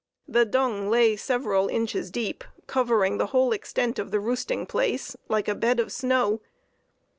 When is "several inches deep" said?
1.15-2.43